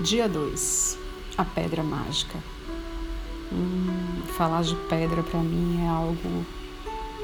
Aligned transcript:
Dia 0.00 0.26
2 0.26 0.98
A 1.36 1.44
Pedra 1.44 1.82
Mágica. 1.82 2.38
Hum, 3.52 4.22
falar 4.36 4.62
de 4.62 4.74
pedra 4.88 5.22
para 5.22 5.38
mim 5.40 5.84
é 5.84 5.86
algo 5.86 6.46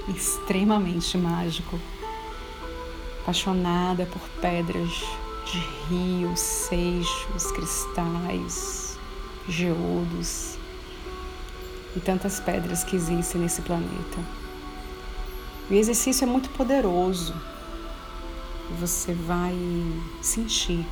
extremamente 0.07 1.17
mágico. 1.17 1.81
Apaixonada 3.23 4.05
por 4.07 4.21
pedras 4.41 5.03
de 5.51 5.59
rios, 5.89 6.39
seixos, 6.39 7.51
cristais, 7.53 8.99
geodos 9.49 10.59
e 11.97 12.01
tantas 12.01 12.39
pedras 12.39 12.85
que 12.85 12.97
existem 12.97 13.41
nesse 13.41 13.63
planeta. 13.63 14.19
O 15.71 15.75
exercício 15.75 16.25
é 16.25 16.29
muito 16.29 16.51
poderoso. 16.51 17.35
Você 18.79 19.15
vai 19.15 19.57
sentir 20.21 20.87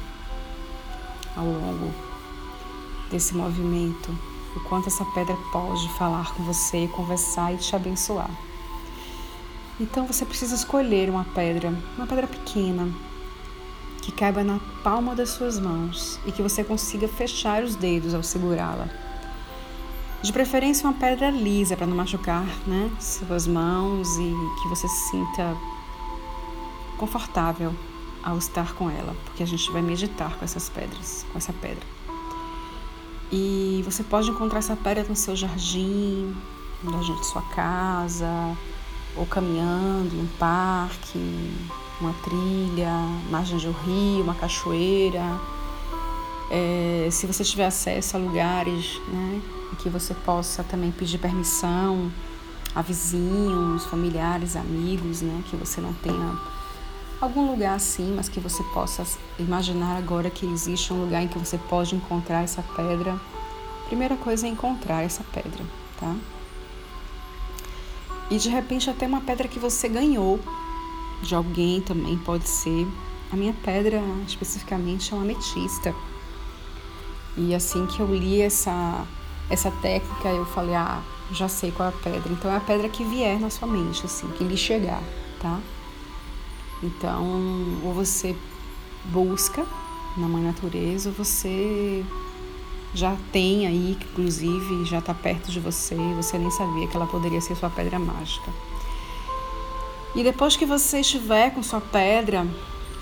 ao 1.36 1.44
longo 1.44 1.92
desse 3.10 3.36
movimento 3.36 4.10
o 4.56 4.60
quanto 4.60 4.88
essa 4.88 5.04
pedra 5.04 5.36
pode 5.52 5.88
falar 5.90 6.34
com 6.34 6.42
você, 6.42 6.88
conversar 6.88 7.52
e 7.52 7.58
te 7.58 7.76
abençoar. 7.76 8.30
Então 9.78 10.06
você 10.06 10.24
precisa 10.24 10.54
escolher 10.54 11.10
uma 11.10 11.24
pedra, 11.24 11.72
uma 11.96 12.06
pedra 12.06 12.26
pequena, 12.26 12.88
que 14.00 14.10
caiba 14.10 14.42
na 14.42 14.58
palma 14.82 15.14
das 15.14 15.30
suas 15.30 15.60
mãos 15.60 16.18
e 16.24 16.32
que 16.32 16.40
você 16.40 16.64
consiga 16.64 17.06
fechar 17.06 17.62
os 17.62 17.76
dedos 17.76 18.14
ao 18.14 18.22
segurá-la. 18.22 18.88
De 20.22 20.32
preferência, 20.32 20.88
uma 20.88 20.98
pedra 20.98 21.28
lisa 21.30 21.76
para 21.76 21.86
não 21.86 21.96
machucar 21.96 22.46
né, 22.66 22.90
suas 22.98 23.46
mãos 23.46 24.16
e 24.16 24.34
que 24.62 24.68
você 24.68 24.88
se 24.88 25.10
sinta 25.10 25.54
confortável 26.96 27.74
ao 28.26 28.38
estar 28.38 28.74
com 28.74 28.90
ela, 28.90 29.14
porque 29.24 29.44
a 29.44 29.46
gente 29.46 29.70
vai 29.70 29.80
meditar 29.80 30.36
com 30.36 30.44
essas 30.44 30.68
pedras, 30.68 31.24
com 31.30 31.38
essa 31.38 31.52
pedra. 31.52 31.86
E 33.30 33.82
você 33.84 34.02
pode 34.02 34.28
encontrar 34.30 34.58
essa 34.58 34.74
pedra 34.74 35.04
no 35.08 35.14
seu 35.14 35.36
jardim, 35.36 36.34
de 36.82 37.26
sua 37.26 37.42
casa, 37.42 38.56
ou 39.16 39.24
caminhando 39.26 40.12
em 40.16 40.22
um 40.22 40.28
parque, 40.38 41.54
uma 42.00 42.12
trilha, 42.24 42.90
margem 43.30 43.58
de 43.58 43.68
um 43.68 43.72
rio, 43.72 44.24
uma 44.24 44.34
cachoeira. 44.34 45.22
É, 46.50 47.08
se 47.12 47.28
você 47.28 47.44
tiver 47.44 47.66
acesso 47.66 48.16
a 48.16 48.20
lugares 48.20 49.00
né, 49.08 49.40
que 49.78 49.88
você 49.88 50.14
possa 50.14 50.64
também 50.64 50.90
pedir 50.90 51.18
permissão 51.18 52.10
a 52.74 52.82
vizinhos, 52.82 53.84
familiares, 53.86 54.56
amigos, 54.56 55.22
né, 55.22 55.42
que 55.48 55.56
você 55.56 55.80
não 55.80 55.92
tenha 55.94 56.55
algum 57.20 57.50
lugar 57.50 57.74
assim, 57.74 58.12
mas 58.14 58.28
que 58.28 58.40
você 58.40 58.62
possa 58.74 59.04
imaginar 59.38 59.96
agora 59.96 60.30
que 60.30 60.46
existe 60.46 60.92
um 60.92 61.02
lugar 61.02 61.22
em 61.22 61.28
que 61.28 61.38
você 61.38 61.58
pode 61.58 61.94
encontrar 61.94 62.42
essa 62.42 62.62
pedra. 62.62 63.18
Primeira 63.86 64.16
coisa 64.16 64.46
é 64.46 64.50
encontrar 64.50 65.02
essa 65.02 65.24
pedra, 65.32 65.64
tá? 65.98 66.14
E 68.30 68.38
de 68.38 68.48
repente 68.48 68.90
até 68.90 69.06
uma 69.06 69.20
pedra 69.20 69.46
que 69.46 69.58
você 69.58 69.88
ganhou 69.88 70.40
de 71.22 71.34
alguém 71.34 71.80
também 71.80 72.18
pode 72.18 72.48
ser. 72.48 72.86
A 73.32 73.36
minha 73.36 73.54
pedra 73.64 74.02
especificamente 74.26 75.12
é 75.12 75.16
uma 75.16 75.22
ametista. 75.22 75.94
E 77.36 77.54
assim 77.54 77.86
que 77.86 78.00
eu 78.00 78.06
li 78.14 78.40
essa 78.40 79.06
essa 79.48 79.70
técnica, 79.70 80.28
eu 80.28 80.44
falei: 80.44 80.74
"Ah, 80.74 81.00
já 81.30 81.48
sei 81.48 81.70
qual 81.70 81.88
é 81.88 81.92
a 81.92 81.94
pedra". 81.94 82.32
Então 82.32 82.50
é 82.50 82.56
a 82.56 82.60
pedra 82.60 82.88
que 82.88 83.04
vier 83.04 83.38
na 83.38 83.48
sua 83.48 83.68
mente, 83.68 84.04
assim, 84.04 84.28
que 84.32 84.42
lhe 84.42 84.56
chegar, 84.56 85.02
tá? 85.40 85.60
Então, 86.82 87.80
ou 87.82 87.92
você 87.94 88.36
busca 89.06 89.66
na 90.16 90.28
mãe 90.28 90.42
natureza, 90.42 91.08
ou 91.08 91.14
você 91.14 92.04
já 92.94 93.16
tem 93.32 93.66
aí, 93.66 93.96
que 93.98 94.06
inclusive 94.06 94.84
já 94.84 94.98
está 94.98 95.12
perto 95.12 95.50
de 95.50 95.60
você, 95.60 95.96
você 96.14 96.38
nem 96.38 96.50
sabia 96.50 96.86
que 96.86 96.96
ela 96.96 97.06
poderia 97.06 97.40
ser 97.40 97.54
sua 97.54 97.70
pedra 97.70 97.98
mágica. 97.98 98.50
E 100.14 100.22
depois 100.22 100.56
que 100.56 100.64
você 100.64 101.00
estiver 101.00 101.50
com 101.50 101.62
sua 101.62 101.80
pedra, 101.80 102.46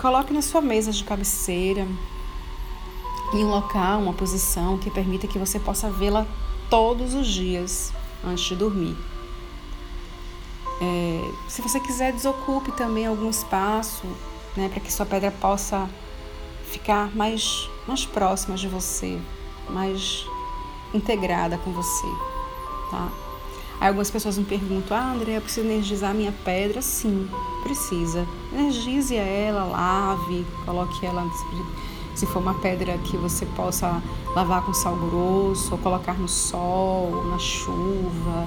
coloque 0.00 0.32
na 0.32 0.42
sua 0.42 0.60
mesa 0.60 0.90
de 0.90 1.04
cabeceira, 1.04 1.86
em 3.32 3.44
um 3.44 3.50
local, 3.50 4.00
uma 4.00 4.12
posição 4.12 4.78
que 4.78 4.90
permita 4.90 5.26
que 5.26 5.38
você 5.38 5.58
possa 5.58 5.90
vê-la 5.90 6.26
todos 6.68 7.14
os 7.14 7.26
dias 7.26 7.92
antes 8.24 8.44
de 8.44 8.56
dormir. 8.56 8.96
É, 10.84 11.30
se 11.48 11.62
você 11.62 11.80
quiser, 11.80 12.12
desocupe 12.12 12.70
também 12.72 13.06
algum 13.06 13.30
espaço, 13.30 14.06
né, 14.56 14.68
para 14.68 14.80
que 14.80 14.92
sua 14.92 15.06
pedra 15.06 15.30
possa 15.30 15.88
ficar 16.70 17.14
mais, 17.16 17.68
mais 17.86 18.04
próxima 18.04 18.56
de 18.56 18.68
você, 18.68 19.18
mais 19.70 20.26
integrada 20.92 21.56
com 21.58 21.72
você, 21.72 22.06
tá? 22.90 23.08
Aí 23.80 23.88
algumas 23.88 24.10
pessoas 24.10 24.38
me 24.38 24.44
perguntam, 24.44 24.96
ah, 24.96 25.12
André, 25.12 25.36
eu 25.36 25.40
preciso 25.40 25.66
energizar 25.66 26.14
minha 26.14 26.32
pedra? 26.44 26.80
Sim, 26.80 27.28
precisa. 27.62 28.26
Energize 28.52 29.16
ela, 29.16 29.64
lave, 29.64 30.46
coloque 30.64 31.04
ela, 31.04 31.28
se 32.14 32.24
for 32.26 32.40
uma 32.40 32.54
pedra 32.54 32.96
que 32.98 33.16
você 33.16 33.44
possa 33.46 34.02
lavar 34.34 34.62
com 34.64 34.72
sal 34.72 34.96
grosso, 34.96 35.72
ou 35.72 35.78
colocar 35.78 36.14
no 36.14 36.28
sol, 36.28 37.24
na 37.26 37.38
chuva. 37.38 38.46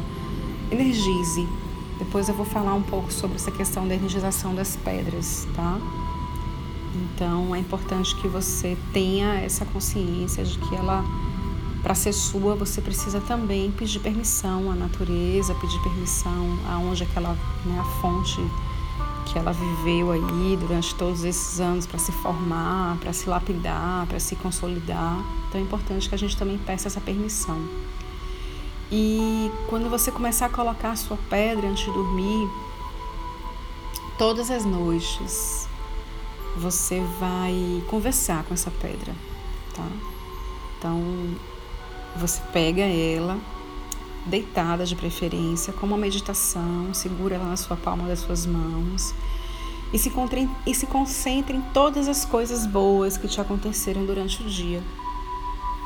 Energize, 0.71 1.47
depois 1.99 2.29
eu 2.29 2.35
vou 2.35 2.45
falar 2.45 2.73
um 2.73 2.83
pouco 2.83 3.11
sobre 3.11 3.35
essa 3.35 3.51
questão 3.51 3.87
da 3.87 3.95
energização 3.95 4.53
das 4.53 4.75
pedras, 4.75 5.47
tá? 5.55 5.79
Então 6.95 7.55
é 7.55 7.59
importante 7.59 8.15
que 8.15 8.27
você 8.27 8.77
tenha 8.93 9.35
essa 9.35 9.65
consciência 9.65 10.43
de 10.43 10.57
que 10.57 10.75
ela, 10.75 11.03
para 11.81 11.95
ser 11.95 12.13
sua, 12.13 12.55
você 12.55 12.81
precisa 12.81 13.19
também 13.21 13.71
pedir 13.71 13.99
permissão 13.99 14.71
à 14.71 14.75
natureza, 14.75 15.53
pedir 15.55 15.79
permissão 15.81 16.57
aonde 16.67 17.03
aquela, 17.03 17.33
né, 17.65 17.79
a 17.79 17.83
fonte 18.01 18.41
que 19.25 19.37
ela 19.37 19.51
viveu 19.51 20.11
aí 20.11 20.57
durante 20.57 20.95
todos 20.95 21.23
esses 21.23 21.59
anos 21.59 21.85
para 21.85 21.99
se 21.99 22.11
formar, 22.11 22.97
para 22.97 23.11
se 23.11 23.27
lapidar, 23.27 24.05
para 24.07 24.19
se 24.19 24.35
consolidar. 24.35 25.21
Então 25.47 25.59
é 25.59 25.63
importante 25.63 26.07
que 26.07 26.15
a 26.15 26.17
gente 26.17 26.37
também 26.37 26.57
peça 26.57 26.87
essa 26.87 27.01
permissão. 27.01 27.59
E 28.91 29.51
quando 29.69 29.89
você 29.89 30.11
começar 30.11 30.45
a 30.45 30.49
colocar 30.49 30.91
a 30.91 30.95
sua 30.95 31.17
pedra 31.29 31.67
antes 31.67 31.85
de 31.85 31.91
dormir, 31.91 32.49
todas 34.17 34.49
as 34.49 34.63
noites 34.63 35.67
você 36.55 37.01
vai 37.19 37.83
conversar 37.89 38.43
com 38.45 38.53
essa 38.53 38.71
pedra, 38.71 39.13
tá? 39.75 39.85
Então 40.77 41.01
você 42.15 42.41
pega 42.53 42.81
ela, 42.81 43.37
deitada 44.25 44.85
de 44.85 44.95
preferência, 44.95 45.73
como 45.73 45.93
uma 45.93 46.01
meditação, 46.01 46.93
segura 46.93 47.35
ela 47.35 47.45
na 47.45 47.57
sua 47.57 47.75
palma 47.75 48.07
das 48.07 48.19
suas 48.19 48.45
mãos 48.45 49.13
e 49.91 49.99
se, 49.99 50.11
e 50.65 50.73
se 50.73 50.85
concentre 50.87 51.57
em 51.57 51.61
todas 51.73 52.07
as 52.07 52.23
coisas 52.23 52.65
boas 52.65 53.17
que 53.17 53.27
te 53.27 53.39
aconteceram 53.39 54.05
durante 54.05 54.41
o 54.41 54.45
dia, 54.45 54.81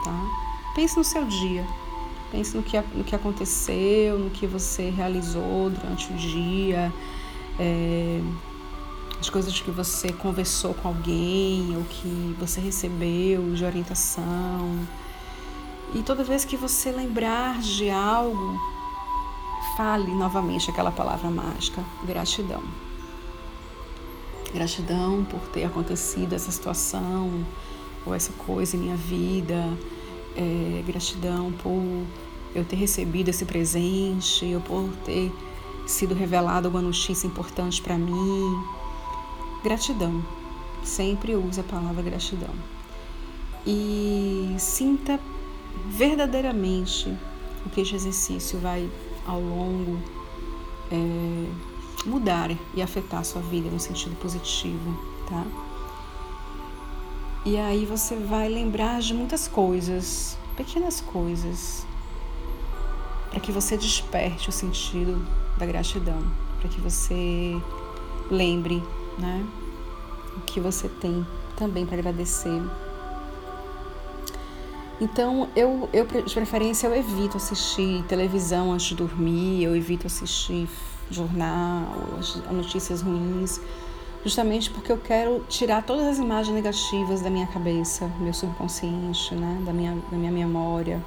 tá? 0.03 0.71
Pense 0.75 0.95
no 0.95 1.03
seu 1.03 1.25
dia 1.25 1.65
Pense 2.31 2.55
no 2.55 2.63
que, 2.63 2.79
no 2.95 3.03
que 3.03 3.13
aconteceu, 3.13 4.17
no 4.17 4.29
que 4.29 4.47
você 4.47 4.89
realizou 4.89 5.69
durante 5.69 6.11
o 6.13 6.15
dia, 6.15 6.91
é, 7.59 8.21
as 9.19 9.29
coisas 9.29 9.59
que 9.59 9.69
você 9.69 10.13
conversou 10.13 10.73
com 10.73 10.87
alguém, 10.87 11.75
ou 11.75 11.83
que 11.83 12.35
você 12.39 12.61
recebeu 12.61 13.53
de 13.53 13.65
orientação. 13.65 14.79
E 15.93 16.01
toda 16.03 16.23
vez 16.23 16.45
que 16.45 16.55
você 16.55 16.89
lembrar 16.89 17.59
de 17.59 17.89
algo, 17.89 18.57
fale 19.75 20.11
novamente 20.13 20.71
aquela 20.71 20.91
palavra 20.91 21.29
mágica: 21.29 21.83
gratidão. 22.05 22.63
Gratidão 24.53 25.25
por 25.25 25.41
ter 25.49 25.65
acontecido 25.65 26.33
essa 26.33 26.49
situação 26.49 27.45
ou 28.05 28.15
essa 28.15 28.31
coisa 28.33 28.77
em 28.77 28.79
minha 28.79 28.95
vida 28.95 29.77
é, 30.35 30.83
gratidão 30.85 31.51
por 31.51 32.05
eu 32.53 32.65
ter 32.65 32.75
recebido 32.75 33.29
esse 33.29 33.45
presente, 33.45 34.45
ou 34.53 34.61
por 34.61 34.89
ter 35.05 35.31
sido 35.87 36.13
revelada 36.13 36.67
alguma 36.67 36.81
notícia 36.81 37.27
importante 37.27 37.81
para 37.81 37.97
mim. 37.97 38.63
Gratidão. 39.63 40.23
Sempre 40.83 41.35
use 41.35 41.59
a 41.59 41.63
palavra 41.63 42.01
gratidão. 42.01 42.53
E 43.65 44.55
sinta 44.57 45.19
verdadeiramente 45.87 47.15
o 47.65 47.69
que 47.69 47.81
esse 47.81 47.95
exercício 47.95 48.59
vai 48.59 48.89
ao 49.25 49.39
longo 49.39 49.99
é, 50.91 51.45
mudar 52.05 52.49
e 52.73 52.81
afetar 52.81 53.21
a 53.21 53.23
sua 53.23 53.41
vida 53.41 53.69
no 53.69 53.79
sentido 53.79 54.15
positivo, 54.15 54.99
tá? 55.29 55.45
E 57.45 57.57
aí 57.57 57.85
você 57.85 58.15
vai 58.15 58.49
lembrar 58.49 59.01
de 59.01 59.13
muitas 59.13 59.47
coisas, 59.47 60.37
pequenas 60.55 61.01
coisas, 61.01 61.85
para 63.31 63.39
que 63.39 63.51
você 63.51 63.77
desperte 63.77 64.49
o 64.49 64.51
sentido 64.51 65.25
da 65.57 65.65
gratidão, 65.65 66.21
para 66.59 66.69
que 66.69 66.79
você 66.79 67.59
lembre, 68.29 68.83
né, 69.17 69.43
o 70.37 70.41
que 70.41 70.59
você 70.59 70.87
tem 70.87 71.25
também 71.55 71.85
para 71.85 71.97
agradecer. 71.97 72.61
Então, 74.99 75.49
eu, 75.55 75.89
eu 75.91 76.05
de 76.05 76.33
preferência 76.33 76.85
eu 76.85 76.95
evito 76.95 77.37
assistir 77.37 78.03
televisão 78.03 78.71
antes 78.71 78.87
de 78.87 78.95
dormir, 78.95 79.63
eu 79.63 79.75
evito 79.75 80.05
assistir 80.05 80.69
jornal, 81.09 81.87
as 82.19 82.35
notícias 82.51 83.01
ruins, 83.01 83.59
justamente 84.23 84.69
porque 84.69 84.91
eu 84.91 84.97
quero 84.97 85.43
tirar 85.49 85.83
todas 85.83 86.05
as 86.05 86.17
imagens 86.19 86.53
negativas 86.53 87.21
da 87.21 87.29
minha 87.29 87.47
cabeça, 87.47 88.05
do 88.07 88.23
meu 88.23 88.33
subconsciente, 88.33 89.33
né, 89.33 89.61
da 89.65 89.73
minha, 89.73 89.97
da 90.11 90.17
minha 90.17 90.31
memória. 90.31 91.01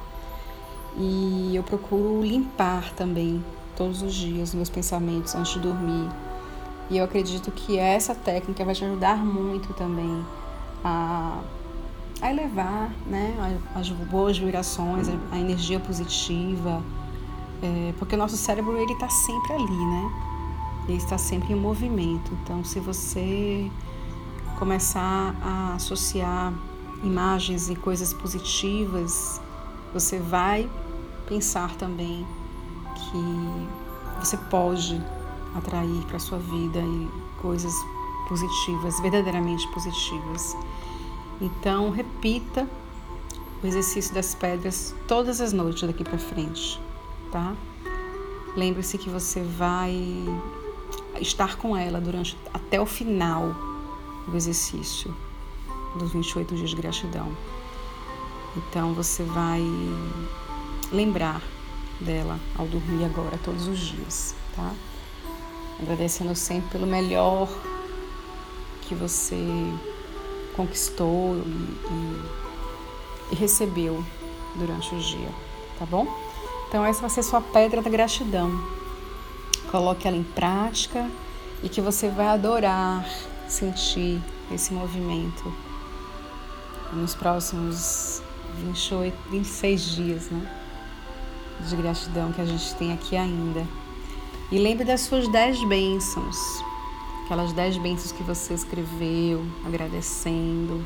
E 0.96 1.52
eu 1.54 1.62
procuro 1.62 2.22
limpar 2.22 2.92
também 2.92 3.44
todos 3.76 4.02
os 4.02 4.14
dias 4.14 4.54
meus 4.54 4.70
pensamentos 4.70 5.34
antes 5.34 5.52
de 5.52 5.58
dormir. 5.58 6.08
E 6.90 6.98
eu 6.98 7.04
acredito 7.04 7.50
que 7.50 7.78
essa 7.78 8.14
técnica 8.14 8.64
vai 8.64 8.74
te 8.74 8.84
ajudar 8.84 9.16
muito 9.16 9.72
também 9.74 10.24
a, 10.84 11.40
a 12.20 12.30
elevar 12.30 12.92
né, 13.06 13.34
as 13.74 13.88
boas 13.90 14.38
vibrações, 14.38 15.08
a 15.32 15.38
energia 15.38 15.80
positiva, 15.80 16.82
é, 17.62 17.94
porque 17.98 18.14
o 18.14 18.18
nosso 18.18 18.36
cérebro 18.36 18.76
ele 18.76 18.92
está 18.92 19.08
sempre 19.08 19.54
ali, 19.54 19.86
né? 19.86 20.12
Ele 20.86 20.98
está 20.98 21.16
sempre 21.16 21.54
em 21.54 21.56
movimento. 21.56 22.30
Então, 22.42 22.62
se 22.62 22.78
você 22.78 23.70
começar 24.58 25.34
a 25.42 25.74
associar 25.74 26.52
imagens 27.02 27.70
e 27.70 27.74
coisas 27.74 28.12
positivas, 28.12 29.40
você 29.92 30.18
vai 30.18 30.68
pensar 31.26 31.74
também 31.76 32.26
que 32.94 34.24
você 34.24 34.36
pode 34.36 35.00
atrair 35.54 36.04
para 36.06 36.18
sua 36.18 36.38
vida 36.38 36.80
coisas 37.40 37.74
positivas, 38.28 39.00
verdadeiramente 39.00 39.66
positivas. 39.68 40.56
Então, 41.40 41.90
repita 41.90 42.68
o 43.62 43.66
exercício 43.66 44.14
das 44.14 44.34
pedras 44.34 44.94
todas 45.06 45.40
as 45.40 45.52
noites 45.52 45.82
daqui 45.82 46.04
para 46.04 46.18
frente, 46.18 46.80
tá? 47.30 47.54
Lembre-se 48.56 48.98
que 48.98 49.10
você 49.10 49.42
vai 49.42 49.94
estar 51.20 51.56
com 51.56 51.76
ela 51.76 52.00
durante 52.00 52.36
até 52.52 52.80
o 52.80 52.86
final 52.86 53.54
do 54.28 54.36
exercício 54.36 55.14
dos 55.96 56.12
28 56.12 56.54
dias 56.54 56.70
de 56.70 56.76
gratidão. 56.76 57.30
Então 58.56 58.94
você 58.94 59.22
vai 59.24 59.62
lembrar 60.92 61.42
dela 62.00 62.38
ao 62.56 62.66
dormir 62.66 63.04
agora 63.04 63.38
todos 63.44 63.66
os 63.68 63.78
dias, 63.78 64.34
tá? 64.54 64.72
Agradecendo 65.80 66.34
sempre 66.34 66.70
pelo 66.70 66.86
melhor 66.86 67.48
que 68.82 68.94
você 68.94 69.36
conquistou 70.56 71.36
e, 71.36 71.40
e, 71.40 73.32
e 73.32 73.34
recebeu 73.34 74.04
durante 74.54 74.94
o 74.94 74.98
dia, 74.98 75.28
tá 75.78 75.86
bom? 75.86 76.06
Então 76.68 76.84
essa 76.84 77.00
vai 77.00 77.10
ser 77.10 77.22
sua 77.22 77.40
pedra 77.40 77.82
da 77.82 77.90
gratidão. 77.90 78.50
Coloque 79.70 80.06
ela 80.06 80.16
em 80.16 80.22
prática 80.22 81.10
e 81.62 81.68
que 81.68 81.80
você 81.80 82.08
vai 82.08 82.26
adorar 82.26 83.04
sentir 83.48 84.20
esse 84.52 84.72
movimento 84.72 85.52
nos 86.92 87.14
próximos 87.14 88.22
28, 88.58 89.16
26 89.30 89.82
dias, 89.82 90.30
né? 90.30 90.63
De 91.60 91.76
gratidão 91.76 92.32
que 92.32 92.40
a 92.40 92.44
gente 92.44 92.74
tem 92.74 92.92
aqui 92.92 93.16
ainda. 93.16 93.66
E 94.50 94.58
lembre 94.58 94.84
das 94.84 95.00
suas 95.02 95.26
dez 95.28 95.62
bênçãos, 95.68 96.36
aquelas 97.24 97.52
dez 97.52 97.76
bênçãos 97.78 98.12
que 98.12 98.22
você 98.22 98.54
escreveu, 98.54 99.44
agradecendo. 99.64 100.84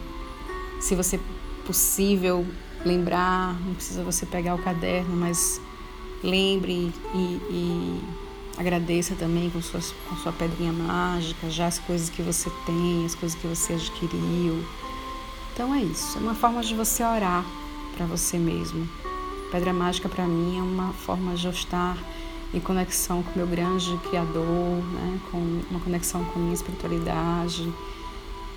Se 0.81 0.95
você 0.95 1.19
possível 1.67 2.47
lembrar, 2.85 3.61
não 3.61 3.75
precisa 3.75 4.03
você 4.03 4.25
pegar 4.25 4.55
o 4.55 4.59
caderno, 4.59 5.17
mas 5.17 5.61
lembre 6.23 6.93
e, 7.15 7.19
e 7.51 8.01
agradeça 8.57 9.15
também 9.15 9.51
com, 9.51 9.61
suas, 9.61 9.95
com 10.09 10.17
sua 10.17 10.33
pedrinha 10.33 10.73
mágica, 10.73 11.51
já 11.51 11.67
as 11.67 11.79
coisas 11.79 12.09
que 12.09 12.23
você 12.23 12.51
tem, 12.67 13.05
as 13.05 13.15
coisas 13.15 13.39
que 13.39 13.47
você 13.47 13.75
adquiriu. 13.75 14.65
Então 15.53 15.75
é 15.75 15.83
isso, 15.83 16.19
é 16.19 16.21
uma 16.21 16.35
forma 16.35 16.63
de 16.63 16.75
você 16.75 17.03
orar 17.03 17.45
para 17.97 18.07
você 18.07 18.39
mesmo. 18.39 18.89
Pedra 19.51 19.73
mágica 19.73 20.09
para 20.09 20.27
mim 20.27 20.59
é 20.59 20.63
uma 20.63 20.93
forma 20.93 21.35
de 21.35 21.47
eu 21.47 21.53
estar 21.53 21.97
em 22.53 22.61
conexão 22.61 23.23
com 23.23 23.39
meu 23.39 23.47
grande 23.47 23.97
Criador, 24.09 24.45
né? 24.45 25.21
com 25.31 25.39
uma 25.71 25.81
conexão 25.81 26.25
com 26.25 26.39
a 26.39 26.43
minha 26.43 26.55
espiritualidade. 26.55 27.73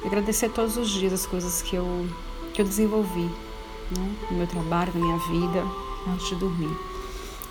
E 0.04 0.08
agradecer 0.08 0.50
todos 0.50 0.78
os 0.78 0.90
dias 0.90 1.14
as 1.14 1.26
coisas 1.26 1.62
que 1.62 1.76
eu, 1.76 2.08
que 2.54 2.62
eu 2.62 2.66
desenvolvi 2.66 3.30
né? 3.98 4.16
no 4.30 4.38
meu 4.38 4.48
trabalho, 4.48 4.92
na 4.94 5.00
minha 5.00 5.18
vida, 5.18 5.64
antes 6.10 6.28
de 6.28 6.36
dormir. 6.36 6.76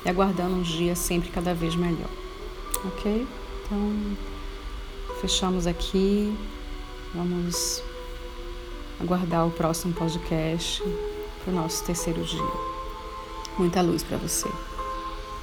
E 0.04 0.08
aguardando 0.08 0.56
um 0.56 0.62
dia 0.62 0.94
sempre 0.94 1.30
cada 1.30 1.54
vez 1.54 1.74
melhor. 1.74 2.10
Ok? 2.84 3.26
Então, 3.64 4.16
fechamos 5.20 5.66
aqui. 5.66 6.34
Vamos 7.14 7.82
aguardar 9.00 9.46
o 9.46 9.50
próximo 9.50 9.92
podcast 9.94 10.82
para 11.42 11.52
o 11.52 11.56
nosso 11.56 11.84
terceiro 11.84 12.22
dia. 12.22 12.69
Muita 13.58 13.82
luz 13.82 14.02
para 14.02 14.16
você. 14.16 14.48